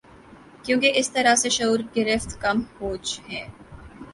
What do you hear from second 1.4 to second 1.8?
سے شعور